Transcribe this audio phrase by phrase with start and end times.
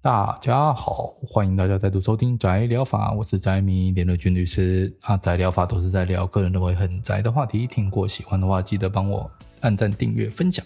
[0.00, 5.16] 大家好，欢迎大家再度收听宅聊法，我是宅迷连络军律师啊。
[5.16, 9.28] 宅聊法都是在聊个人认为很宅的话题，听过喜欢的话，记得帮我
[9.60, 10.64] 按赞、订阅、分享。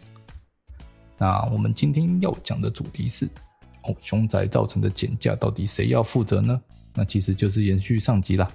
[1.16, 3.24] 那我们今天要讲的主题是
[3.84, 6.60] 哦，凶宅造成的减价到底谁要负责呢？
[6.94, 8.46] 那其实就是延续上集啦。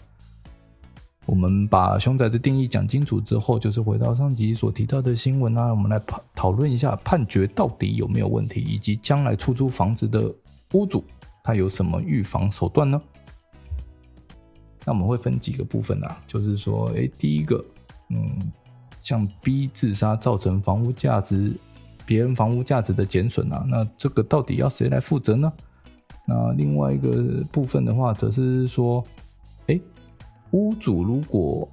[1.26, 10.32] 我们把凶宅的定义讲清楚之后，就是回到上集所提到的新闻啊，我们来讨讨论一下判决到底有没有问题，以及将来出租房子的
[10.74, 11.04] 屋主
[11.44, 13.02] 他有什么预防手段呢？
[14.86, 17.64] 那我们会分几个部分啊，就是说，哎，第一个，
[18.10, 18.38] 嗯，
[19.02, 21.54] 像 B 自杀造成房屋价值，
[22.06, 25.52] 别人房屋价值的减损啊，那这个到底要谁来负责呢？
[26.26, 29.04] 那另外一个部分的话，则是说，
[29.68, 29.80] 哎。
[30.52, 31.68] 屋主如果，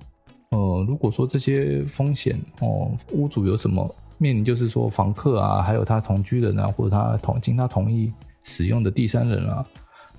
[0.49, 8.13] 呃，如果说这些风险哦，屋主有什么面临，就是说房客啊，还有他同居人啊，或者他同经他同意
[8.45, 9.67] 使用的第三人啊，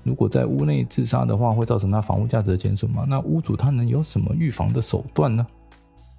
[0.03, 3.05] 如果在屋内自杀的话，会造成他房屋价值的减损吗？
[3.07, 5.45] 那屋主他能有什么预防的手段呢？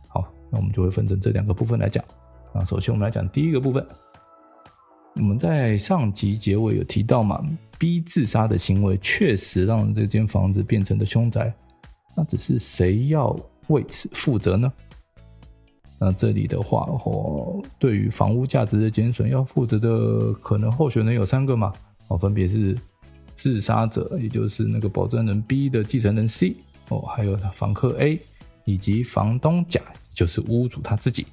[0.08, 2.02] 好，那我们就会分成这两个部分来讲。
[2.54, 3.86] 那首先我们来讲第一个部分，
[5.16, 7.44] 我们在上集结尾有提到嘛
[7.78, 11.52] ，B 自杀的行为确实让这间房子变成了凶宅。
[12.16, 14.72] 那只是谁要为此负责呢？
[15.98, 21.72] 那这里的话，哦，对于房屋价值的减损要负责的可能候选人有三个嘛？
[22.08, 22.76] 哦，分别是
[23.34, 26.56] 自杀者，也就是那个保证人 B 的继承人 C，
[26.88, 28.20] 哦，还有房客 A，
[28.64, 29.80] 以及房东甲，
[30.14, 31.26] 就是屋主他自己。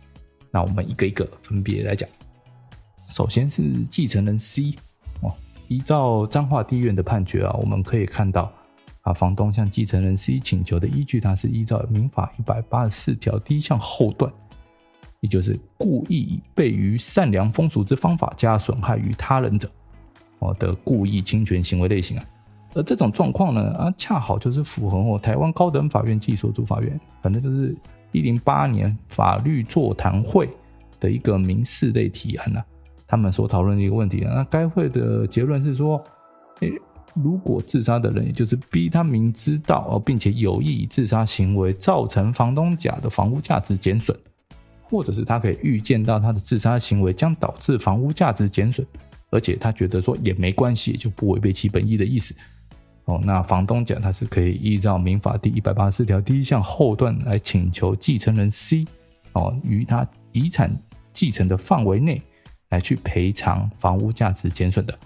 [0.51, 2.09] 那我们一个一个分别来讲。
[3.09, 4.75] 首先是继承人 C，
[5.21, 5.33] 哦，
[5.67, 8.51] 依照彰化地院的判决啊，我们可以看到。
[9.01, 14.31] 啊，房东向继承人 C 请求的依据，它是依照民法一百八十四条第一项后段，
[15.19, 19.69] 也就是故意以悖于善良风俗之方法加损害于他人者，
[20.43, 22.25] 哦的故意侵权行为类型啊。
[22.73, 27.75] 而这种状况呢，啊，恰好就是符合我台湾高等法院及所属法院，反正就是
[28.11, 30.49] 一零八年法律座谈会
[30.99, 32.65] 的一个民事类提案啊，
[33.07, 34.33] 他们所讨论的一个问题啊。
[34.35, 36.03] 那该会的结论是说，
[36.59, 36.71] 诶。
[37.15, 44.17] 如果自杀的人，也就是 B，他明知道哦，并且有意以自杀行为造成房东甲的房屋价值减损，
[44.81, 48.83] 或者是他可以预见到他的自杀行为将导致房屋价值减损，
[49.33, 52.33] 而且他觉得说也没关系，也就不违背其本意的意思
[53.05, 58.85] 哦，那房东讲他是可以依照民法第一百八十四条第一项后段来请求继承人 C
[59.33, 60.71] 哦，于他遗产
[61.11, 62.21] 继承的范围内
[62.69, 64.97] 来去赔偿房屋价值减损的，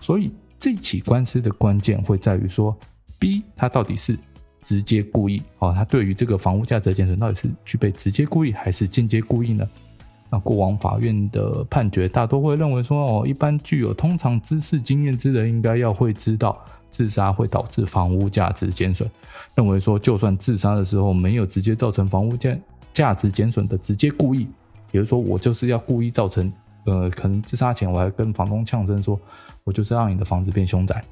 [0.00, 0.32] 所以。
[0.56, 2.74] 这起官司的关键会在于说
[3.18, 4.18] ，B 他到底是
[4.62, 9.68] 直接故意哦，他对于这个房屋价值减损到底是具备直接故意还是间接故意呢？
[10.34, 19.08] 那过往法院的判决大多会认为说，哦，一般具有通常知识经验之人应该要会知道自杀会导致房屋价值减损，
[19.54, 22.56] 认为说就算自杀的时候没有直接造成房屋价
[22.92, 24.48] 价值减损的直接故意，
[24.90, 26.52] 也就是说我就是要故意造成，
[26.86, 29.16] 呃，可能自杀前我还跟房东呛声说。
[29.66, 31.02] 我就是让你的房子变凶宅，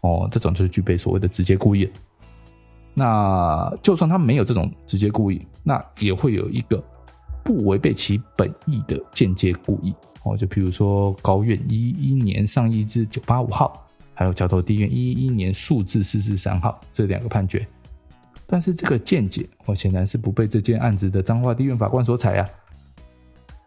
[0.00, 1.86] 哦，这种就是具备所谓的直接故意。
[2.94, 6.82] 那就算他没有这种直接故意，那也会有一个
[7.42, 9.94] 不违背其本意的间接故意。
[10.22, 17.66] 哦，就比如说高院一一年上一至九八五号，还有桥头地院一一年诉字四四三号这两个判决。
[18.46, 22.48] 但是这个见解，我显然是不被这件案子的彰化地院法官所采啊。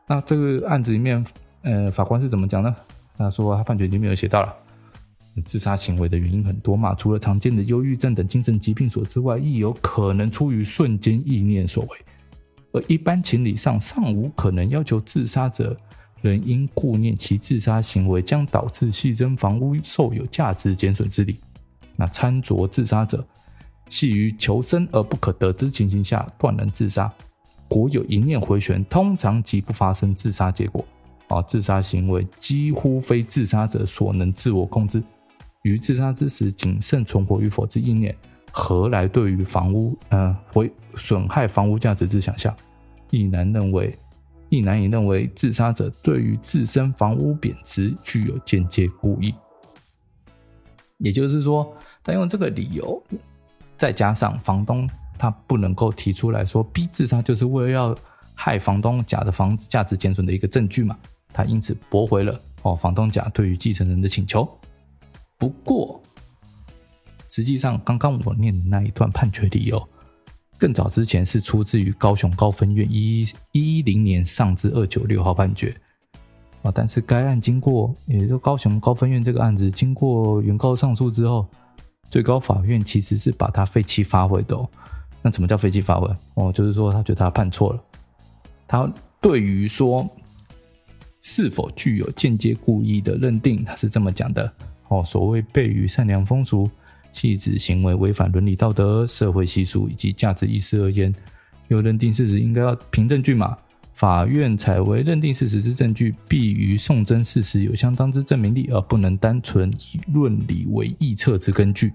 [0.08, 1.26] 那这个案子里面，
[1.62, 2.76] 呃，法官是怎么讲呢？
[3.18, 4.54] 他说，他判决里面有写到了，
[5.46, 11.98] 自杀行为的原因很多嘛，除了常见的忧郁症等精神疾病所之外，亦有可能出于瞬间意念所为，
[12.74, 15.78] 而一般情理上尚无可能要求自杀者
[16.22, 21.38] 仍因顾念其自杀行为将导致系争房屋受有价值减损之理。
[21.96, 23.26] 那参酌自杀者
[23.90, 27.14] 系于求生而不可得之情形下断然自杀，
[27.68, 30.84] 果有一念回旋，通常即不发生自杀结果。
[31.30, 35.02] 啊，自杀行为几乎非自杀者所能自我控制，
[35.64, 38.16] 于自杀之时谨慎存活与否之意念，
[38.56, 42.56] 何来对于房屋呃会损害房屋价值之想象？
[43.10, 43.98] 亦难认为，
[44.50, 49.34] 亦难以认为自杀者对于自身房屋贬值具有间接故意。
[51.00, 53.02] 也就是说，他用这个理由，
[53.76, 57.96] 再加上房东他不能够提出来说逼自杀就是为了要
[58.36, 60.96] 害房东甲的房子价值减损的一个证据嘛。
[61.34, 64.48] 他因此驳回了哦，房东甲对于继承人的请求。
[65.40, 66.00] 不过，
[67.34, 69.84] 实际上刚刚我念的那一段判决理由，
[70.56, 75.76] 更早之前是出自于高雄高分院一一零年上字二九六号判决。
[76.62, 81.48] 啊，但是该案经过，也就高雄高分院这个案子经过原告上诉之后，
[82.08, 84.70] 最高法院其实是把它废弃发回的哦。
[85.24, 86.08] 那什么叫废弃发回？
[86.36, 87.84] 哦，就是说他觉得他判错了，
[88.68, 88.88] 他
[89.20, 90.08] 对于说
[91.20, 94.54] 是否具有间接故意的认定，他是这么讲的
[94.90, 95.04] 哦。
[95.04, 96.70] 所谓悖于善良风俗，
[97.14, 101.14] 系指行为违反伦理道德、社会习俗以及价值意识而言，
[101.70, 103.56] 又认定事实应该要凭证据嘛。
[103.94, 111.94] 法院采为认定事实之证据，必于送真事实有相当之证明力，而不能单纯以论理为臆测之根据，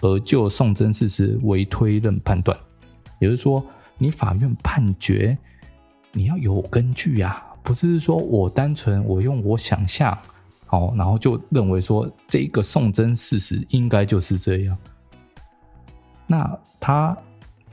[0.00, 2.58] 而就送真事实为推论判断。
[3.20, 3.64] 也就是说，
[3.98, 5.36] 你法院判决，
[6.12, 10.18] 你要有根据呀、啊，不是说我单纯我用我想象，
[10.66, 14.76] 好，然后就认为说这个送真事实应该就是这样。
[16.26, 17.16] 那他。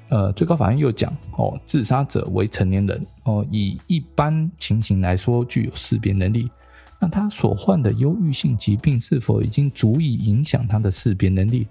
[0.10, 6.52] 呃，最高法院又讲哦，自杀者为成年人哦，以一般情形来说具有识别能力。
[7.00, 11.68] 那他所患的忧郁性疾病是否已经足以影响他的识别能力？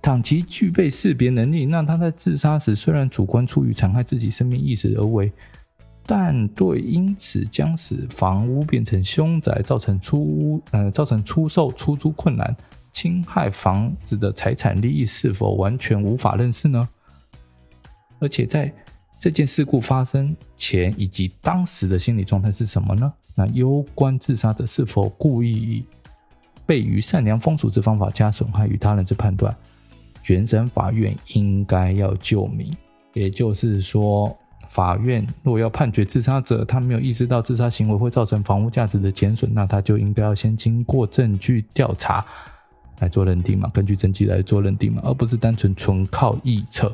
[0.00, 5.30] 倘其具备识别能力，那他在自杀时虽然主观出于残害自己生命意识而为，
[6.04, 12.54] 但对因此将使房屋变成凶宅，造成出屋呃造成出售出租困难，
[12.92, 16.88] 侵害房子的财产利益，是否完全无法认识呢？
[18.18, 18.72] 而且在
[19.20, 23.12] 这件事故发生前以及当时的心理状态是什么呢？
[23.34, 25.84] 那攸关自杀者是否故意以
[26.66, 29.56] 悖于善良风俗之方法加损害于他人之判断，
[30.26, 32.70] 原审法院应该要究明。
[33.14, 34.36] 也就是说，
[34.72, 42.24] 法院若要判决自杀者他没有意识到自杀行为会造成房屋价值的减损，那他就应该要先经过证据调查
[43.00, 46.90] 来做认定嘛，根据证据来做认定嘛，而不是单纯纯靠臆测。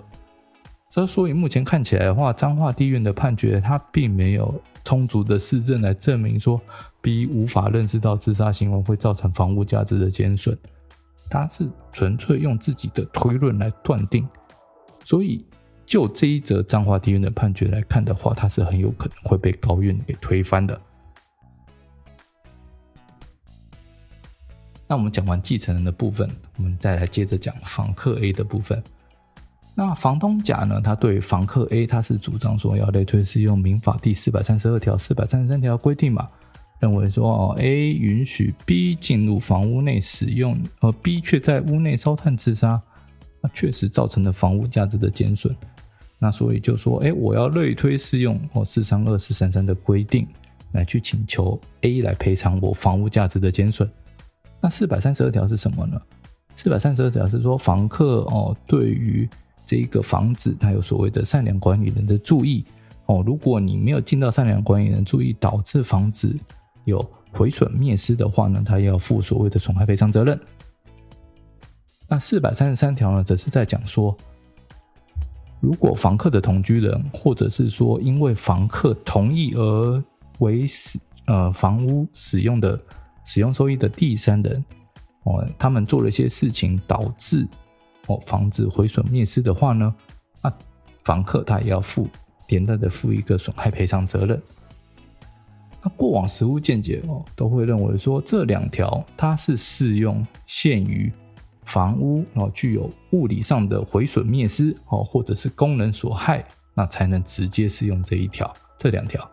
[0.91, 4.53] 这所以目前看起来的话，彰化地院的判决，它并没有
[4.85, 6.61] 充足的事证来证明说
[7.01, 10.59] B 无法认识到自杀行为会造成房屋价值的减损，
[11.31, 14.27] 他是纯粹用自己的推论来断定。
[15.05, 15.45] 所以
[15.89, 20.79] 就这一则彰化地院的判决来看的话，它是很有可能会被高院给推翻的。
[24.87, 28.83] 那我们讲完继承人的部分，我们再来接着讲房客 A 的部分。
[29.75, 30.79] 那房东甲呢？
[30.79, 36.27] 他对房客 A，他是主张说要类推适用民法第四百三十二条、四百三十三条规定嘛，
[36.81, 42.79] 认为说哦，A 允许 B 进入房屋内使用，而 B 却在屋内烧炭自杀，
[43.41, 45.57] 那确实造成了房屋价值的减损。
[46.19, 50.27] 那所以就说，哎，我要类推适用哦四三二四三三的规定
[50.73, 53.89] 来去请求 A 来赔偿我房屋价值的减损。
[54.61, 56.01] 那四百三十二条是什么呢？
[56.57, 59.29] 四百三十二条是说房客哦对于
[59.65, 62.65] 这一个房子，它有所谓的善良管理人的注意
[63.07, 63.23] 哦。
[63.25, 66.37] 如果你没有尽到善良管理人注意，导致房子
[66.85, 66.99] 有
[67.31, 70.39] 毁损灭失的话呢，他要负所谓的损害赔偿责任。
[72.09, 74.17] 那四百三十三条呢，则是在讲说，
[75.61, 80.05] 如果房客的同居人，或者是说因为房客同意而
[80.39, 82.79] 为使呃房屋使用的
[83.25, 84.65] 使用收益的第三人
[85.25, 87.47] 哦，他们做了一些事情导致。
[88.07, 89.95] 哦，房子毁损灭失的话呢，
[90.43, 90.51] 那
[91.05, 92.09] 房客他也要负
[92.49, 94.41] 连带的负一个损害赔偿责任。
[95.83, 101.13] 那过往实务见解哦，都会认为说这两条它是适用限于
[101.69, 106.45] 房屋哦具有物理上的毁损灭失哦，或者是功能所害，
[106.75, 109.31] 那才能直接适用这一条这两条。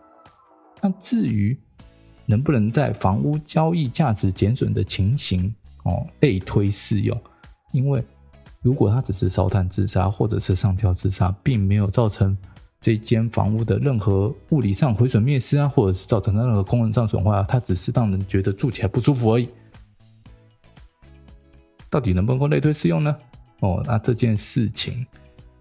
[0.82, 1.58] 那至于
[2.26, 5.52] 能不能在房屋交易价值减损的情形
[5.84, 7.18] 哦类推适用，
[7.72, 8.04] 因为。
[8.62, 12.36] 如果他只是烧炭自杀，或者是上吊自杀，并没有造成
[12.80, 19.48] 这间房屋的任何物理上毁损灭失啊，或者是造成任何功能上损坏啊，他只是让人觉得住起来不舒服而已。
[21.88, 23.16] 到底能不能够类推适用呢？
[23.60, 25.06] 哦，那这件事情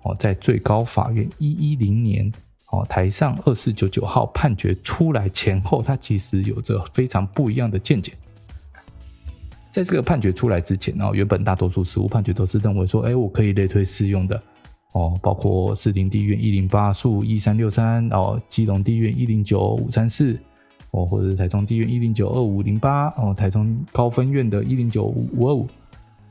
[0.01, 2.29] 哦，在最高法院一一零年
[2.71, 8.11] 哦台上二四九九号判决出来前后，它其实有着非常不一样的见解。
[9.71, 14.41] 在这个判决出来之前，哦原本大多数实务判决都是认为说，哎，我可以类推适用的
[14.93, 20.37] 哦，包括士林地院一零八诉一三六三，哦，基隆地院一零九五三四，
[20.91, 25.67] 哦，或者是台中地院一零九二五零八，哦，台中高分院的一零九五二五。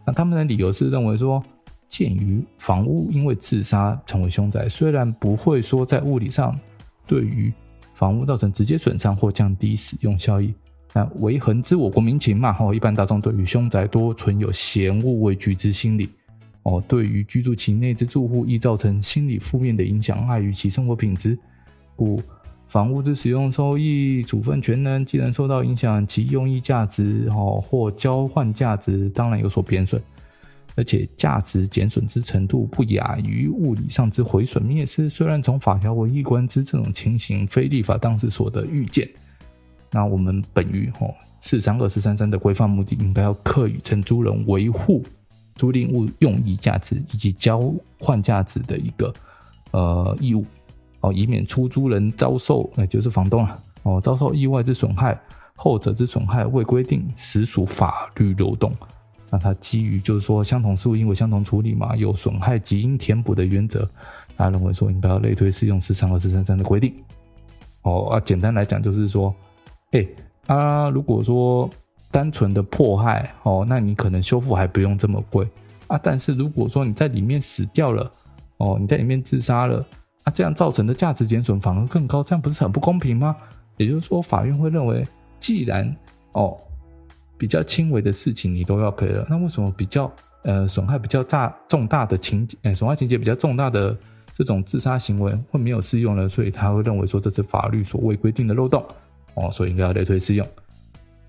[0.07, 1.43] 那他们的理由是认为说，
[1.89, 6.59] 鉴于房屋因为自杀成为凶宅，虽然不会说在物理上
[7.07, 7.53] 对于
[7.95, 10.53] 房屋造成直接损伤或降低使用效益。
[10.93, 16.09] 那为恒之我国民情嘛，吼，一般大众对于凶宅多存有嫌恶畏惧之心理，
[16.63, 21.37] 哦，对于居住其内之住户易造成心理负面的影响，碍于其生活品质，
[21.97, 22.23] 故
[22.66, 30.02] 房屋之使用收益处分权呢，既然受到影响，其用益价值哦或交换价值当然有所贬损，
[30.75, 35.09] 而且价值减损之程度不亚于物理上之毁损灭失。
[35.09, 39.09] 虽然从法条为一观之，这种情形非立法当时所得预见。
[39.92, 45.00] 那我们本于哦四三二四三三的规范目的，应该要课予承租人维护
[45.54, 49.14] 租赁物用益价值以及交换价值的一个
[49.71, 50.44] 呃义务。
[51.05, 55.21] 哦，以免出租人遭受，那就是房东啊，哦，遭受意外之损害，
[55.55, 58.73] 后者之损害未规定，实属法律漏洞。
[59.31, 63.87] 那他基于就是说相同事物应为相同处理嘛，有损害即应填补的原则，
[64.35, 66.95] 他认为说应该要类推适用四三二四三三的规定。
[67.83, 69.35] 哦啊，简单来讲就是说，
[69.91, 70.07] 哎、
[70.47, 71.69] 啊，如果说
[72.11, 75.47] 单纯的迫害，哦，那你可能修复还不用这么贵
[75.89, 76.01] 啊。
[76.03, 78.11] 但是如果说你在里面死掉了，
[78.57, 79.85] 哦，你在里面自杀了。
[80.25, 83.37] 那、这样造成的价值减损反而更高，这样不是很不公平吗？
[83.76, 85.07] 也就是说，法院会认为，
[85.38, 85.95] 既然
[86.33, 86.57] 哦
[87.37, 90.11] 比较轻微的事情你都要赔了，那为什么比较
[90.45, 93.95] 呃损害比较大重大的情节，呃损害情节比较重大的
[94.33, 96.28] 这种自杀行为会没有适用呢？
[96.28, 98.83] 所以他会认为说，这是法律所未规定的漏洞
[99.35, 100.47] 哦，所以应该要类推适用。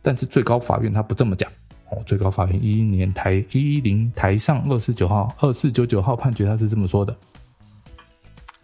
[0.02, 1.52] 但是最高法院他不这么讲
[1.90, 7.14] 哦，最高法院一一年台一一零台上二四九号二四九九号判决他是这么说的。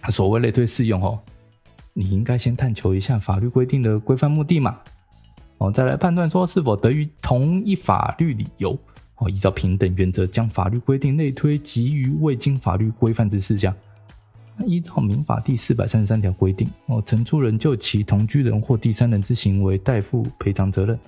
[0.10, 1.20] 所谓类推适用哦，
[1.94, 4.80] 你应该先探求一下法律规定的规范目的嘛，
[5.60, 8.78] 哦，再来判断说是否得于同一法律理由
[9.18, 13.76] 哦，依照平等原则将法律规定类推及于未经法律规范之事项。
[14.68, 21.00] 依照民法第四百三十三条规定哦，承租人就其同居人或第三人之行为代负赔偿责任，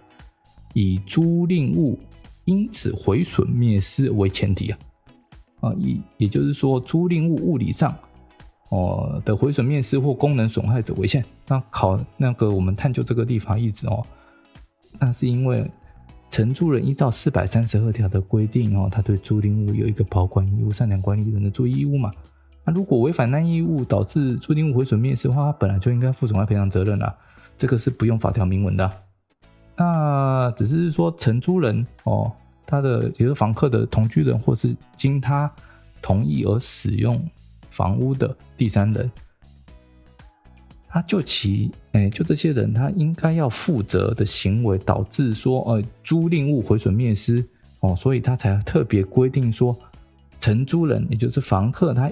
[0.74, 2.00] 以租赁物
[2.46, 4.78] 因此毁损灭失为前提啊，
[5.62, 7.96] 啊，也也就是说租赁物物理上。
[8.74, 11.24] 哦的毁损灭失或功能损害者为限。
[11.48, 14.04] 那考那个我们探究这个立法意旨哦，
[15.00, 15.70] 那是因为
[16.32, 22.12] 承租人依照四百三十二条的规定哦，他对租赁物有一个保管义务、善良管理人的注意义务嘛。
[22.66, 27.16] 那如果违反那义务导致租赁物毁损灭失的话，他本来就应该负损害赔偿责任啦。
[27.58, 28.90] 这个是不用法条明文的。
[29.76, 32.32] 那只是说承租人哦，
[32.66, 35.52] 他的也就是房客的同居人或是经他
[36.02, 37.22] 同意而使用。
[37.74, 39.12] 房屋的第三人，
[40.88, 47.44] 他就其哎、就这些人，他应该要负责的行为导致说，呃，租赁物毁损灭失
[47.80, 49.76] 哦，所以他才特别规定说，
[50.40, 52.12] 承租人也就是房客，他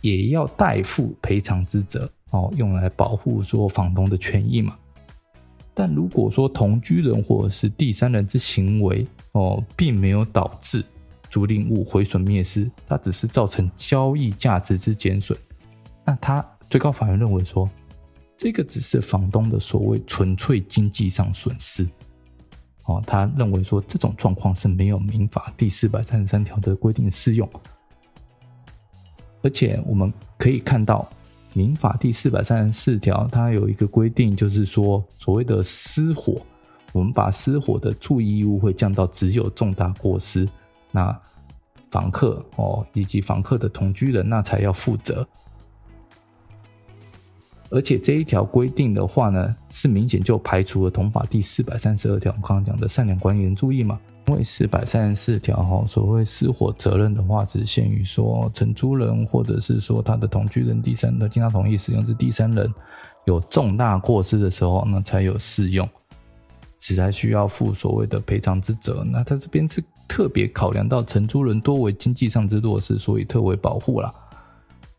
[0.00, 4.74] 也要代负赔偿之责哦，用来保护说房东的权益嘛。
[5.74, 10.82] 但如果说同居人或者是第三人之行为哦，并没有导致。
[11.36, 15.38] 租赁物毁损灭失，它只是造成交易价值之减损。
[16.02, 17.68] 那他最高法院认为说，
[18.38, 21.86] 这个只是房东的所谓纯粹经济上损失。
[22.86, 27.46] 哦，他认为说这种状况是没有民法第四百三十三条的规定适用。
[29.42, 31.06] 而且我们可以看到，
[31.52, 36.40] 民法第四百三十四条它有一个规定，就是说所谓的失火，
[36.94, 40.48] 我们把失火的注意义务会降到只有重大过失。
[40.96, 41.20] 那
[41.90, 45.26] 房客哦，以及房客的同居人，那才要负责。
[47.68, 54.00] 而且这一条规定的话呢，是明显就排除了同法第四百三十二条，我刚刚讲的善良官员注意嘛。
[54.28, 62.72] 因为四百三十四条哈，所谓失火责任的话，只限于说承租人或者是说他的同居人第三人经他同意使用之第三人
[63.26, 65.88] 有重大过失的时候，那才有适用。
[66.78, 69.04] 只还需要负所谓的赔偿之责。
[69.04, 74.14] 那他这边是特别考量到承租人多为经济上之弱势，所以特为保护啦。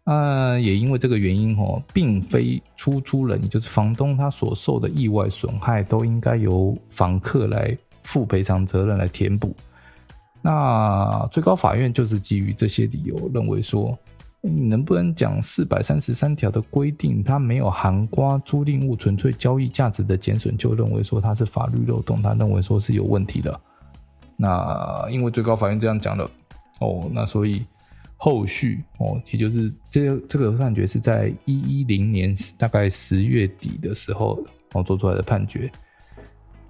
[0.04, 9.56] 啊，也因为这个原因哦，并非出租人，也就是房东他所受的意外损害都应该由房客来负赔偿责任来填补。
[10.42, 13.98] 那最高法院就是基于这些理由认为说。
[14.40, 23.60] 你能不能讲四百三十三条的规定，它没有涵盖租赁物纯粹交易价值的减损，就认为说它是法律漏洞，他认为说是有问题的。
[24.38, 26.29] 那因为最高法院这样讲了，
[26.79, 27.65] 哦，那所以
[28.15, 34.39] 后续哦，也就是这这个判决是在一一零年大概十月底的时候
[34.74, 35.70] 哦做出来的判决。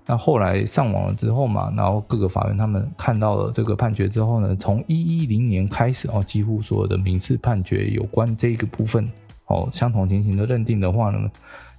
[0.09, 9.11] 那后来上网了之后嘛，然后各个法院他们看到了这个判决之后呢，从一一零年开始哦，几乎所有的民事判决有关这个部分
[9.47, 11.29] 哦，相同情形的认定的话呢，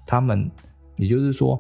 [0.05, 0.51] 他们
[0.97, 1.59] 也就是说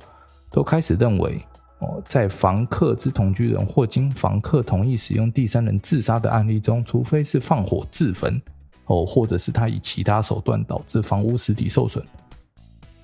[0.50, 1.40] 都开始认为
[1.80, 8.40] 哦，在房客之同居人或经房客同意使用第三人自杀的案例中，除非是放火自焚
[8.86, 12.04] 哦，或者是他以其他手段导致房屋实体受损。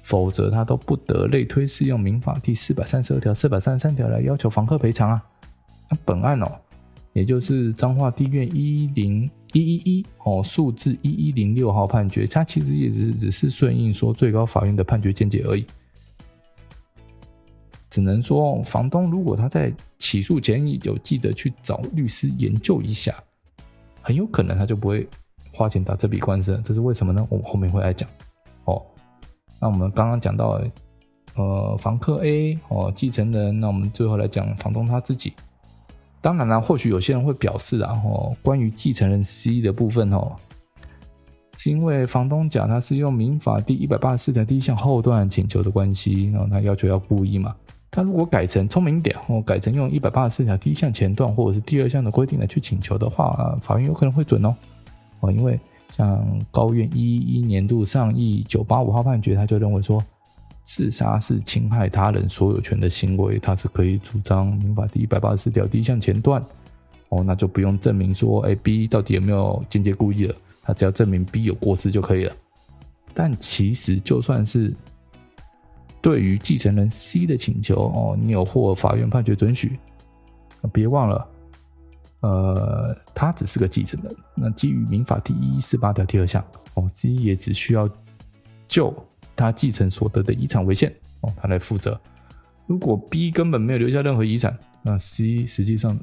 [0.03, 5.23] 否则他都不得类推适用民法第四百三十二条、四百三十三条来要求房客赔偿啊。
[5.89, 6.53] 那本案哦，
[7.15, 15.65] 也就是彰化地院一零一一一哦，数字一一零六号判决，它其实也只只是顺应说最高法院的判决见解而已。
[17.95, 23.15] 只能说，房东如果他在起诉前有记得去找律师研究一下，
[24.03, 25.09] 很有可能他就不会
[25.53, 26.61] 花钱打这笔官司。
[26.65, 27.25] 这是为什么呢？
[27.31, 28.11] 我们后面会来讲。
[28.65, 28.83] 哦，
[29.61, 30.61] 那我们刚刚讲到，
[31.37, 35.33] 呃，房客 A 哦，继承人，那我们最后来讲房东他自己。
[36.21, 40.35] 当然了，或许有些人会表示啊，哦，关于继承人 C 的部分哦，
[41.59, 47.55] 是因为房东甲他是用民法第一百八十四条第一项后段请求的关系，然后他要求要故意嘛。
[47.95, 54.53] 他如果改成聪明一点哦，改成用一百八十四条第一项前段或者是第二项的规定来去请求的话，法院有可能会准哦。
[55.21, 55.61] 哦，因为
[55.93, 60.03] 像高院一一年度上议九八五号判决，他就认为说，
[60.65, 66.43] 自杀是侵害他人所有权的行为，他是可以主张民法第一百八十四条第一项前段。
[67.11, 70.35] 哦，那就不用证明说，哎，B 到底有没有间接故意了，
[70.65, 72.33] 他只要证明 B 有过失就可以了。
[73.15, 74.75] 但其实就算是。
[76.05, 79.79] 对于继承人 C 的请求哦，你有获法院判决准许，
[80.71, 81.27] 别忘了，
[82.21, 84.15] 呃，他只是个继承人。
[84.35, 86.45] 那基于民法第一四八条第二项
[86.75, 87.89] 哦，C 也只需要
[88.69, 88.95] 就
[89.35, 91.99] 他继承所得的遗产为限哦，他来负责。
[92.67, 95.99] 如果 B 根本没有留下任何遗产，那 C 实际上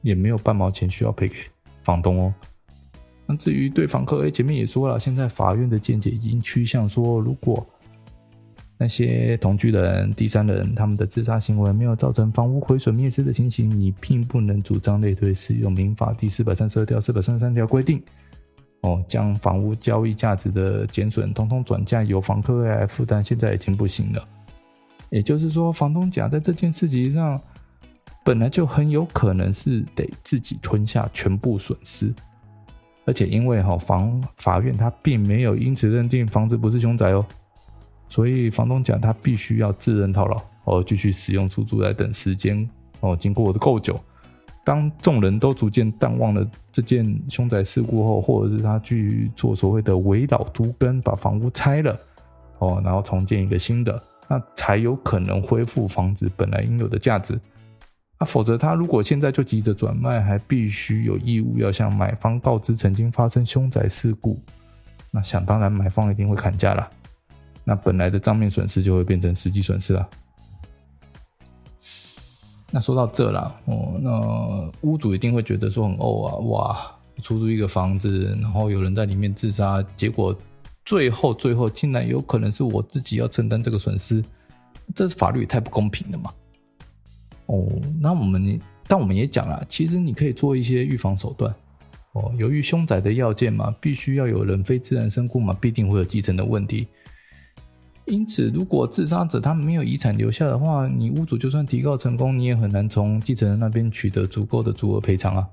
[0.00, 1.34] 也没有半毛钱需要赔给
[1.82, 2.34] 房东哦。
[3.26, 7.66] 那至于对房客，哎，前面也说了，现在法院的见解已经趋向说，如果
[8.82, 18.02] 那些同居人、第三人，他们的自杀行为没有造成房屋毁损灭失的情形，你并不能主张类推适用民法第四百三十二条、四百三十三条规定，
[18.80, 24.28] 哦，将房屋交易价值的减损统统转嫁由房客来负担，现在已经不行了。
[25.10, 27.38] 也就是说，房东甲在这件事情上，
[28.24, 32.10] 本来就很有可能是得自己吞下全部损失，
[33.04, 37.26] 而且因为哈房法院他并没有因此认定房子不是凶宅哦。
[38.10, 42.68] 所以房东讲，他必须要自认套牢，哦，继续使用出租来等时间，
[42.98, 43.98] 哦，经过的够久，
[44.64, 51.96] 当众人都逐渐淡忘了这件凶宅事故后，或者是他去做所谓的围老都更，把房屋拆了，
[52.58, 57.40] 哦，然后重建一个新的，那才有可能恢复房子本来应有的价值。
[58.18, 64.36] 啊，否则他如果现在就急着转卖，还必须有义务要向买方告知曾经发生凶宅事故，
[65.12, 66.90] 那想当然买方一定会砍价了。
[67.70, 70.10] 那本来的账面损失就会变成实际损失了。
[72.72, 80.36] 那说到这了哦，那屋主一定会觉得说很呕啊，哇，出租一个房子，然后有人在里面自杀，结果
[80.84, 84.20] 最后最后竟然有可能是我自己要承担这个损失，
[84.92, 86.32] 这是法律太不公平了嘛。
[87.46, 87.68] 哦，
[88.00, 91.54] 那我们但我们也讲了，其实你可以做一些预防手段。
[92.14, 96.88] 哦，由于凶宅的要件嘛，必须要有人非自然身故嘛，必定会有继承的问题。
[98.10, 105.46] 因此，如果自杀者他没有遗产留下的话，你屋主就算提告成功，你也很难从继承人那边取得足够的足额赔偿啊。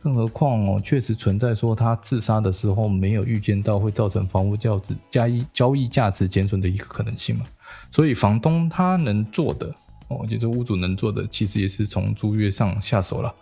[0.00, 7.44] 更何况哦，确实存在说他自杀的时候没有预见到会造成房屋价值加一交易价值减损的一个可能性嘛。
[7.90, 9.74] 所以，房东他能做的
[10.08, 13.34] 哦，就是屋主能做的，其实也是从租约上下手了。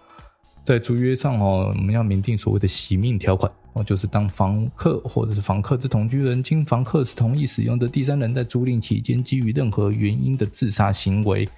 [0.67, 3.51] 在租约上哦，我们要明定所谓的洗命条款。
[3.75, 11.49] 哦，就是当房客或者是房客之同居人，经房客是同意使用的第三人在租赁期间，基于任何原因的自杀行为，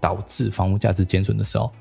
[0.00, 1.72] 导致房屋价值减损的时候，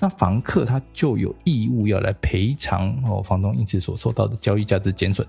[0.00, 5.24] 那房客他就有义务要来赔偿哦，房东因此所受到的交易价值减损。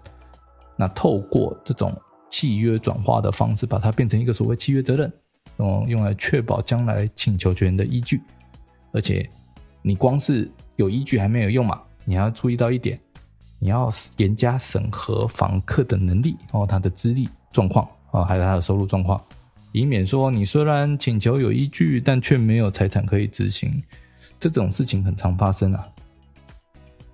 [0.76, 1.96] 那透过这种
[2.28, 5.14] 契约转化的方式，把它变成一个所谓契约责任，
[5.58, 8.20] 哦，用来确保将来请求权的依据。
[8.94, 9.30] 而且，
[9.82, 10.50] 你光是
[10.82, 13.00] 有依据还没有用嘛，你要注意到一点。
[13.64, 19.24] 你要严加审核房客的能力哦，他的资历状况啊，还有他的收入状况，
[19.72, 23.72] 以免说你虽然请求有依据，但却没有财产可以执行，
[24.40, 25.88] 这种事情很常发生啊。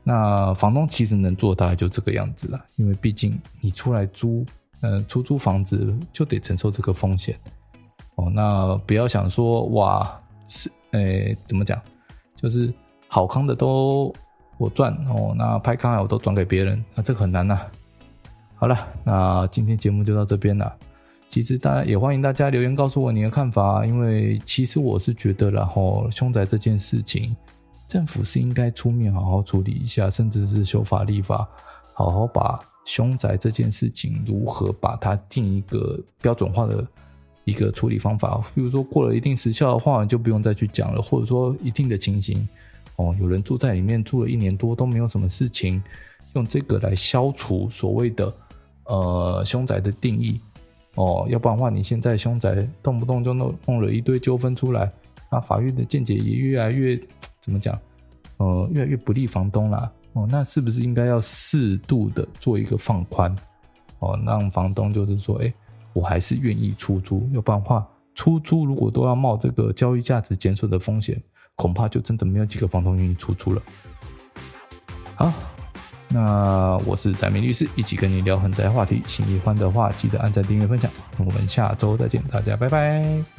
[0.05, 4.45] 那房东其实能做大概就这个样子了，因为毕竟你出来租，
[4.79, 7.37] 呃，出租房子就得承受这个风险
[8.15, 8.31] 哦。
[8.33, 11.77] 那不要想说哇，是，诶，怎么讲，
[12.37, 12.73] 就是
[13.07, 14.13] 好康的都。
[14.59, 17.61] 我赚哦，那拍康我都转给别人，那这个很难呐、
[18.55, 20.75] 好了，那今天节目就到这边了。
[21.29, 27.37] 其实大家也欢迎大家留言告诉我你的看法，因为其实我是觉得，然后凶宅这件事情，
[27.87, 31.47] 政府是应该出面好好处理一下，甚至是修法立法，
[31.93, 36.83] 好好把凶宅这件事情如何把它定一个标准化的
[37.43, 38.43] 一个处理方法。
[38.55, 42.49] 比如说过了一定时效的话，就不用再去讲了，或者说一定的情形，
[42.97, 45.81] 哦，有人住在里面住了一年多都没有什么事情，
[46.33, 48.33] 用这个来消除所谓的
[48.85, 50.39] 呃凶宅的定义。
[50.95, 54.91] 哦，要不然的话，你现在凶宅动不动就弄弄了一堆纠纷出来，
[55.31, 56.99] 那法院的见解也越来越
[57.39, 57.79] 怎么讲？
[58.37, 59.91] 呃，越来越不利房东啦。
[60.13, 63.35] 哦，那是不是应该要适度的做一个放宽？
[63.99, 65.53] 哦，让房东就是说，哎，
[65.93, 67.29] 我还是愿意出租。
[67.31, 71.21] 要不然的话，出租如果都要冒这个交易价值减损的风险，
[71.57, 73.61] 恐怕就真的没有几个房东愿意出租了。
[75.15, 75.33] 好。
[76.09, 79.03] 那我是宅米律师，一起跟你聊很宅话题。
[79.07, 80.89] 喜欢的话，记得按赞、订阅、分享。
[81.17, 83.36] 我们下周再见，大家拜拜。